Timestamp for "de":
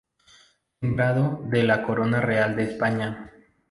1.43-1.61, 2.55-2.63